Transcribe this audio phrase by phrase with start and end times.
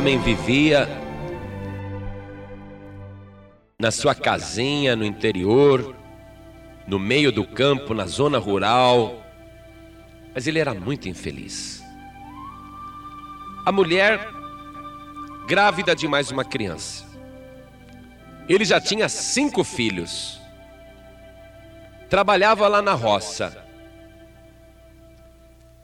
[0.00, 0.88] homem vivia
[3.78, 5.94] na sua casinha no interior,
[6.86, 9.22] no meio do campo, na zona rural,
[10.34, 11.84] mas ele era muito infeliz.
[13.66, 14.26] A mulher
[15.46, 17.04] grávida de mais uma criança.
[18.48, 20.40] Ele já tinha cinco filhos.
[22.08, 23.66] Trabalhava lá na roça.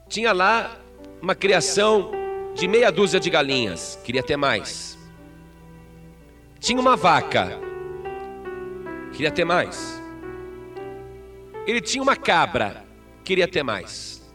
[0.09, 0.75] Tinha lá
[1.21, 2.16] uma criação
[2.57, 4.97] de meia dúzia de galinhas, queria ter mais.
[6.59, 7.51] Tinha uma vaca,
[9.11, 10.01] queria ter mais.
[11.67, 12.83] Ele tinha uma cabra,
[13.23, 14.27] queria ter mais.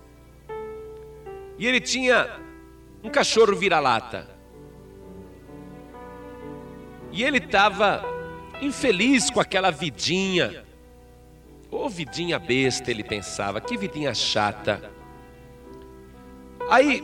[1.59, 2.41] E ele tinha
[3.03, 4.31] um cachorro vira-lata.
[7.11, 8.05] E ele estava
[8.61, 10.65] infeliz com aquela vidinha.
[11.69, 14.93] Ô oh, vidinha besta, ele pensava, que vidinha chata.
[16.71, 17.03] Aí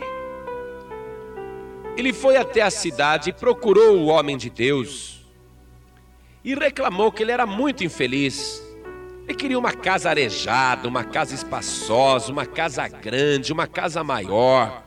[1.99, 5.19] ele foi até a cidade e procurou o homem de Deus
[6.45, 8.63] e reclamou que ele era muito infeliz.
[9.27, 14.85] Ele queria uma casa arejada, uma casa espaçosa, uma casa grande, uma casa maior.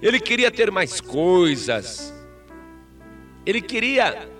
[0.00, 2.14] Ele queria ter mais coisas.
[3.44, 4.30] Ele queria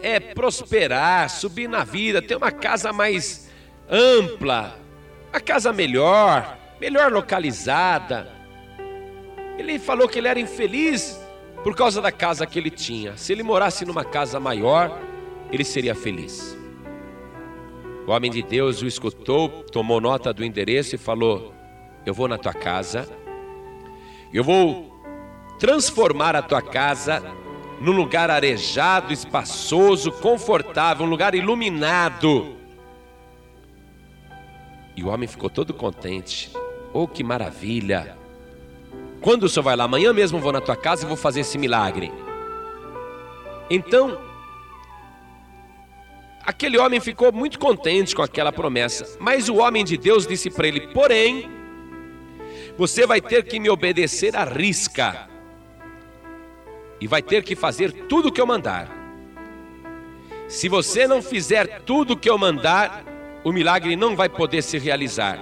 [0.00, 3.50] é prosperar, subir na vida, ter uma casa mais
[3.90, 4.78] ampla,
[5.30, 8.37] uma casa melhor, melhor localizada.
[9.58, 11.20] Ele falou que ele era infeliz
[11.64, 13.16] por causa da casa que ele tinha.
[13.16, 14.96] Se ele morasse numa casa maior,
[15.50, 16.56] ele seria feliz.
[18.06, 21.52] O homem de Deus o escutou, tomou nota do endereço e falou:
[22.06, 23.08] Eu vou na tua casa,
[24.32, 24.88] eu vou
[25.58, 27.22] transformar a tua casa
[27.80, 32.56] num lugar arejado, espaçoso, confortável, um lugar iluminado.
[34.96, 36.50] E o homem ficou todo contente.
[36.92, 38.17] Oh, que maravilha!
[39.20, 39.84] Quando o senhor vai lá?
[39.84, 42.12] Amanhã mesmo vou na tua casa e vou fazer esse milagre.
[43.70, 44.18] Então,
[46.44, 49.18] aquele homem ficou muito contente com aquela promessa.
[49.20, 51.50] Mas o homem de Deus disse para ele: Porém,
[52.76, 55.28] você vai ter que me obedecer à risca.
[57.00, 58.88] E vai ter que fazer tudo o que eu mandar.
[60.48, 63.04] Se você não fizer tudo o que eu mandar,
[63.44, 65.38] o milagre não vai poder se realizar.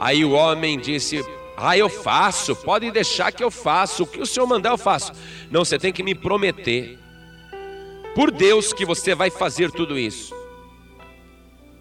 [0.00, 1.24] Aí o homem disse:
[1.60, 4.04] ah, eu faço, pode deixar que eu faço.
[4.04, 5.12] O que o senhor mandar, eu faço.
[5.50, 6.96] Não, você tem que me prometer,
[8.14, 10.32] por Deus, que você vai fazer tudo isso.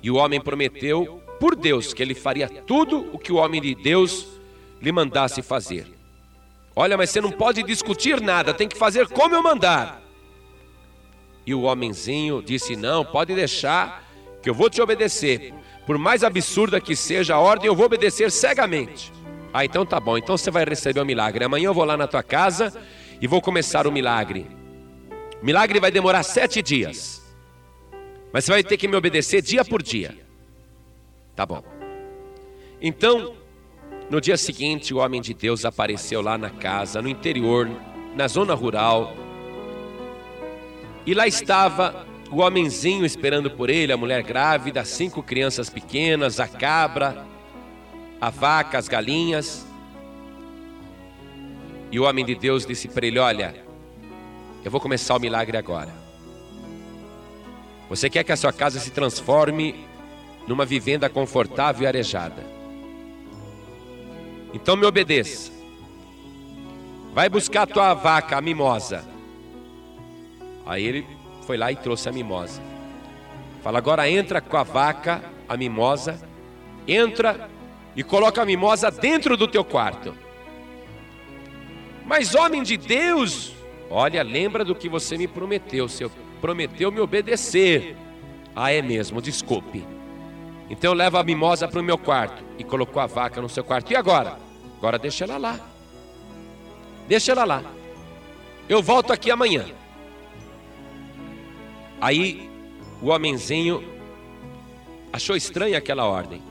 [0.02, 3.76] E o homem prometeu, por Deus, que ele faria tudo o que o homem de
[3.76, 4.28] Deus
[4.82, 5.86] lhe mandasse fazer.
[6.76, 10.02] Olha, mas você não pode discutir nada, tem que fazer como eu mandar.
[11.46, 14.04] E o homenzinho disse: Não, pode deixar,
[14.42, 15.54] que eu vou te obedecer.
[15.86, 19.16] Por mais absurda que seja a ordem, eu vou obedecer cegamente.
[19.53, 21.44] Ah, então tá bom, então você vai receber o milagre.
[21.44, 22.74] Amanhã eu vou lá na tua casa
[23.22, 24.46] e vou começar o milagre.
[25.41, 27.24] O milagre vai demorar sete dias.
[28.31, 30.16] Mas você vai ter que me obedecer dia por dia.
[31.35, 31.63] Tá bom.
[32.81, 33.35] Então,
[34.09, 37.69] no dia seguinte, o homem de Deus apareceu lá na casa, no interior,
[38.16, 39.16] na zona rural.
[41.06, 46.47] E lá estava o homenzinho esperando por ele, a mulher grávida, cinco crianças pequenas, a
[46.47, 47.25] cabra
[48.19, 49.66] a vaca, as galinhas.
[51.91, 53.55] E o homem de Deus disse para ele: Olha,
[54.63, 55.94] eu vou começar o milagre agora.
[57.89, 59.73] Você quer que a sua casa se transforme
[60.47, 62.44] numa vivenda confortável e arejada.
[64.53, 65.51] Então me obedeça.
[67.13, 69.05] Vai buscar a tua vaca, a mimosa.
[70.66, 71.07] Aí ele
[71.45, 72.61] foi lá e trouxe a mimosa.
[73.63, 76.22] Fala, agora entra com a vaca, a mimosa,
[76.88, 77.49] entra
[77.97, 80.13] e coloca a mimosa dentro do teu quarto.
[82.06, 83.53] Mas, homem de Deus,
[83.90, 85.90] olha, lembra do que você me prometeu.
[85.90, 86.08] Você
[86.40, 87.97] prometeu me obedecer.
[88.56, 89.84] Ah, é mesmo, desculpe.
[90.69, 93.91] Então leva a mimosa para o meu quarto e colocou a vaca no seu quarto.
[93.91, 94.38] E agora?
[94.78, 95.59] Agora deixa ela lá.
[97.08, 97.64] Deixa ela lá.
[98.70, 99.66] Eu volto aqui amanhã.
[101.99, 102.47] Aí
[103.02, 103.84] o homenzinho
[105.11, 106.47] achou estranha aquela ordem.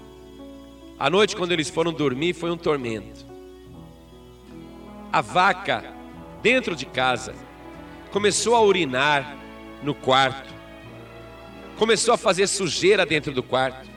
[0.99, 3.27] A noite, quando eles foram dormir, foi um tormento.
[5.13, 5.85] A vaca,
[6.43, 7.35] dentro de casa,
[8.11, 9.37] começou a urinar
[9.83, 10.53] no quarto,
[11.79, 13.89] começou a fazer sujeira dentro do quarto,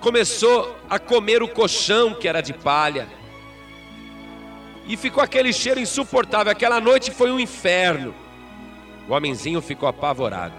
[0.00, 3.08] começou a comer o colchão que era de palha,
[4.86, 6.50] e ficou aquele cheiro insuportável.
[6.50, 8.14] Aquela noite foi um inferno.
[9.08, 10.54] O homenzinho ficou apavorado.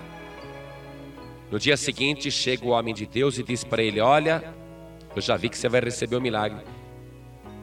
[1.52, 4.56] No dia seguinte, chega o homem de Deus e diz para ele: Olha,
[5.16, 6.66] eu já vi que você vai receber o milagre.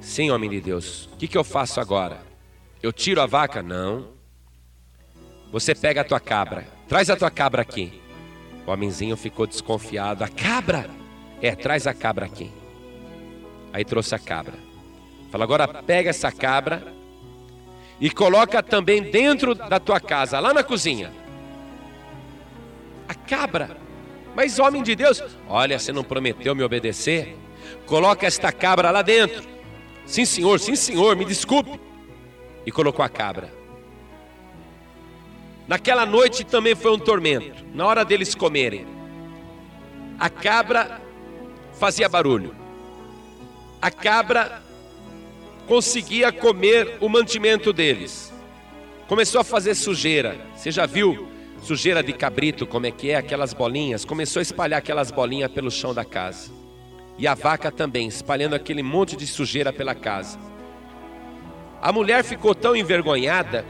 [0.00, 1.06] Sim, homem de Deus.
[1.12, 2.20] O que, que eu faço agora?
[2.82, 3.62] Eu tiro a vaca?
[3.62, 4.08] Não.
[5.52, 6.66] Você pega a tua cabra.
[6.88, 8.00] Traz a tua cabra aqui.
[8.66, 10.24] O homenzinho ficou desconfiado.
[10.24, 10.88] A cabra?
[11.40, 12.50] É, traz a cabra aqui.
[13.72, 14.54] Aí trouxe a cabra.
[15.30, 16.82] Fala, agora pega essa cabra
[18.00, 21.12] e coloca também dentro da tua casa, lá na cozinha.
[23.08, 23.81] A cabra.
[24.34, 27.36] Mas homem de Deus, olha, você não prometeu me obedecer?
[27.86, 29.42] Coloca esta cabra lá dentro.
[30.06, 31.78] Sim, senhor, sim, senhor, me desculpe.
[32.64, 33.52] E colocou a cabra.
[35.66, 38.86] Naquela noite também foi um tormento, na hora deles comerem.
[40.18, 41.00] A cabra
[41.78, 42.54] fazia barulho.
[43.80, 44.62] A cabra
[45.66, 48.32] conseguia comer o mantimento deles.
[49.08, 50.40] Começou a fazer sujeira.
[50.54, 51.31] Você já viu
[51.62, 53.16] sujeira de cabrito, como é que é?
[53.16, 54.04] Aquelas bolinhas.
[54.04, 56.50] Começou a espalhar aquelas bolinhas pelo chão da casa.
[57.18, 60.38] E a vaca também, espalhando aquele monte de sujeira pela casa.
[61.80, 63.64] A mulher ficou tão envergonhada,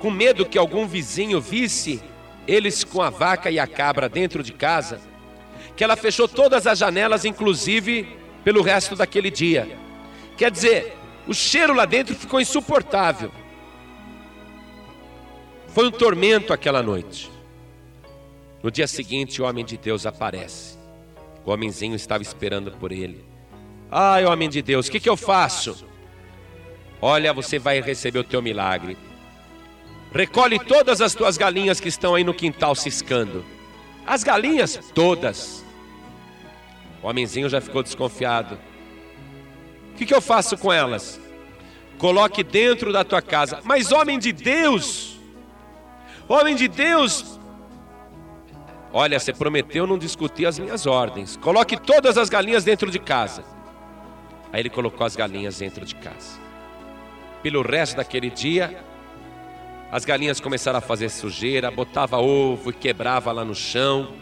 [0.00, 2.02] com medo que algum vizinho visse
[2.46, 5.00] eles com a vaca e a cabra dentro de casa,
[5.76, 8.08] que ela fechou todas as janelas, inclusive
[8.42, 9.68] pelo resto daquele dia.
[10.36, 10.96] Quer dizer,
[11.26, 13.30] o cheiro lá dentro ficou insuportável.
[15.72, 17.30] Foi um tormento aquela noite.
[18.62, 20.76] No dia seguinte, o homem de Deus aparece.
[21.44, 23.24] O homenzinho estava esperando por ele.
[23.90, 25.84] Ai, homem de Deus, o que, que eu faço?
[27.00, 28.96] Olha, você vai receber o teu milagre.
[30.12, 33.44] Recolhe todas as tuas galinhas que estão aí no quintal ciscando.
[34.06, 35.64] As galinhas, todas.
[37.02, 38.58] O homenzinho já ficou desconfiado.
[39.92, 41.20] O que, que eu faço com elas?
[41.96, 43.60] Coloque dentro da tua casa.
[43.64, 45.09] Mas, homem de Deus,
[46.34, 47.38] homem de Deus,
[48.92, 51.36] olha, você prometeu não discutir as minhas ordens.
[51.36, 53.44] Coloque todas as galinhas dentro de casa.
[54.52, 56.38] Aí ele colocou as galinhas dentro de casa.
[57.42, 58.84] Pelo resto daquele dia,
[59.90, 64.14] as galinhas começaram a fazer sujeira, botava ovo e quebrava lá no chão.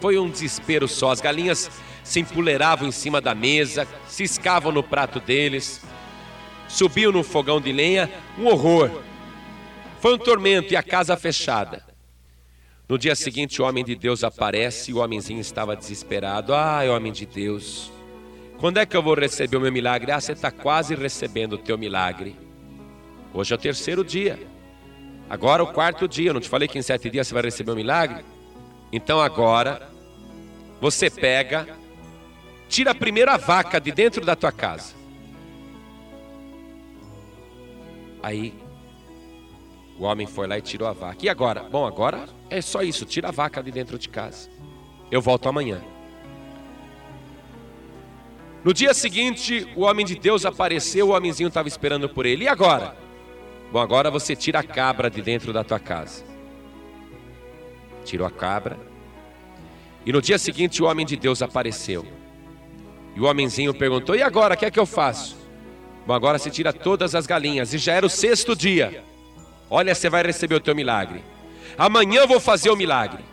[0.00, 1.10] Foi um desespero só.
[1.10, 1.70] As galinhas
[2.04, 5.82] se empoleiravam em cima da mesa, ciscavam no prato deles,
[6.68, 9.09] subiam no fogão de lenha, um horror.
[10.00, 11.84] Foi um tormento e a casa fechada.
[12.88, 16.54] No dia seguinte, o homem de Deus aparece e o homenzinho estava desesperado.
[16.54, 17.92] Ai, homem de Deus,
[18.58, 20.10] quando é que eu vou receber o meu milagre?
[20.10, 22.34] Ah, você está quase recebendo o teu milagre.
[23.34, 24.38] Hoje é o terceiro dia.
[25.28, 26.32] Agora é o quarto dia.
[26.32, 28.24] Não te falei que em sete dias você vai receber o milagre?
[28.90, 29.86] Então agora
[30.80, 31.68] você pega,
[32.70, 34.94] tira a primeira vaca de dentro da tua casa.
[38.22, 38.54] Aí
[40.00, 41.18] o homem foi lá e tirou a vaca.
[41.26, 41.62] E agora?
[41.62, 44.48] Bom, agora é só isso, tira a vaca de dentro de casa.
[45.10, 45.82] Eu volto amanhã.
[48.64, 52.44] No dia seguinte, o homem de Deus apareceu, o homenzinho estava esperando por ele.
[52.44, 52.96] E agora?
[53.70, 56.24] Bom, agora você tira a cabra de dentro da tua casa.
[58.02, 58.78] Tirou a cabra,
[60.06, 62.06] e no dia seguinte o homem de Deus apareceu.
[63.14, 65.36] E o homenzinho perguntou: E agora, o que é que eu faço?
[66.06, 67.74] Bom, agora você tira todas as galinhas.
[67.74, 69.04] E já era o sexto dia.
[69.70, 71.22] Olha, você vai receber o teu milagre.
[71.78, 73.24] Amanhã eu vou fazer o milagre.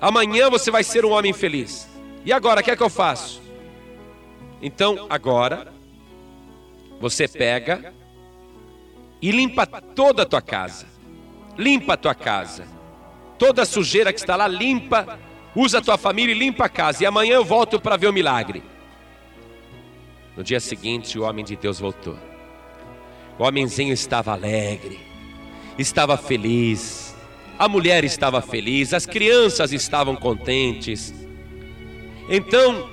[0.00, 1.88] Amanhã você vai ser um homem feliz.
[2.24, 3.40] E agora, o que é que eu faço?
[4.60, 5.72] Então, agora,
[7.00, 7.94] você pega
[9.22, 10.86] e limpa toda a tua casa.
[11.56, 12.66] Limpa a tua casa.
[13.38, 15.18] Toda a sujeira que está lá, limpa
[15.54, 18.12] usa a tua família e limpa a casa, e amanhã eu volto para ver o
[18.12, 18.62] milagre.
[20.36, 22.16] No dia seguinte, o homem de Deus voltou.
[23.38, 25.00] O homenzinho estava alegre,
[25.78, 27.14] estava feliz,
[27.58, 31.14] a mulher estava feliz, as crianças estavam contentes.
[32.28, 32.90] Então,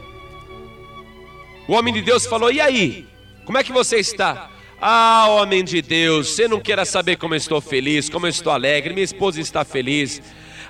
[1.67, 3.07] o homem de Deus falou: E aí,
[3.43, 4.49] como é que você está?
[4.79, 8.51] Ah, homem de Deus, você não queira saber como eu estou feliz, como eu estou
[8.51, 10.21] alegre, minha esposa está feliz,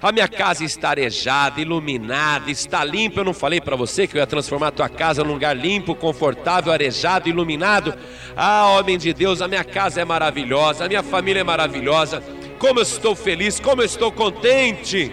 [0.01, 3.21] a minha casa está arejada, iluminada, está limpa.
[3.21, 5.95] Eu não falei para você que eu ia transformar a tua casa num lugar limpo,
[5.95, 7.93] confortável, arejado, iluminado?
[8.35, 12.21] Ah, homem de Deus, a minha casa é maravilhosa, a minha família é maravilhosa.
[12.59, 15.11] Como eu estou feliz, como eu estou contente.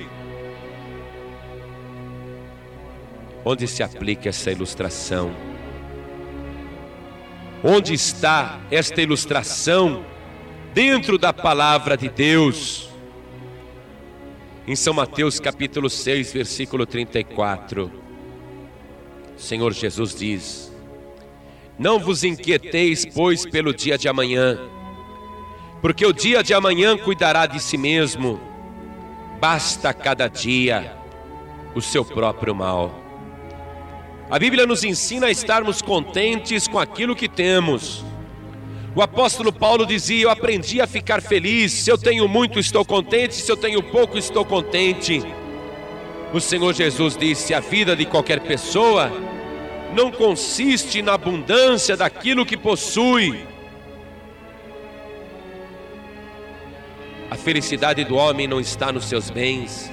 [3.45, 5.35] Onde se aplica essa ilustração?
[7.65, 10.05] Onde está esta ilustração
[10.75, 12.92] dentro da palavra de Deus?
[14.65, 17.91] Em São Mateus capítulo 6, versículo 34,
[19.37, 20.73] o Senhor Jesus diz:
[21.77, 24.57] Não vos inquieteis, pois, pelo dia de amanhã,
[25.81, 28.41] porque o dia de amanhã cuidará de si mesmo,
[29.41, 30.97] basta cada dia
[31.75, 32.95] o seu próprio mal.
[34.31, 38.05] A Bíblia nos ensina a estarmos contentes com aquilo que temos,
[38.95, 41.73] O apóstolo Paulo dizia: Eu aprendi a ficar feliz.
[41.73, 43.35] Se eu tenho muito, estou contente.
[43.35, 45.23] Se eu tenho pouco, estou contente.
[46.33, 49.11] O Senhor Jesus disse: A vida de qualquer pessoa
[49.95, 53.47] não consiste na abundância daquilo que possui.
[57.31, 59.91] A felicidade do homem não está nos seus bens,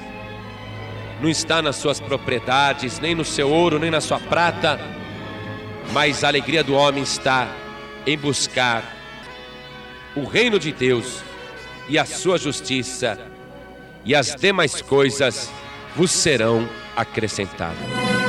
[1.22, 4.78] não está nas suas propriedades, nem no seu ouro, nem na sua prata,
[5.94, 7.48] mas a alegria do homem está
[8.06, 8.84] em buscar
[10.16, 11.24] o reino de Deus
[11.88, 13.18] e a sua justiça,
[14.06, 15.50] e as demais coisas
[15.96, 18.29] vos serão acrescentadas.